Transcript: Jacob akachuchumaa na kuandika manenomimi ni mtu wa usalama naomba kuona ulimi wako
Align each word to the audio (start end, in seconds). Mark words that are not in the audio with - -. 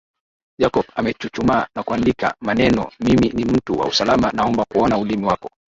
Jacob 0.59 0.85
akachuchumaa 0.95 1.67
na 1.75 1.83
kuandika 1.83 2.35
manenomimi 2.41 3.29
ni 3.33 3.45
mtu 3.45 3.79
wa 3.79 3.85
usalama 3.87 4.31
naomba 4.31 4.65
kuona 4.65 4.97
ulimi 4.97 5.25
wako 5.25 5.49